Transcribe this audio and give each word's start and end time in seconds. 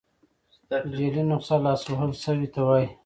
جعلي 0.71 1.21
نسخه 1.29 1.57
لاس 1.63 1.83
وهل 1.91 2.11
سوي 2.23 2.47
ته 2.53 2.61
وايي. 2.67 2.87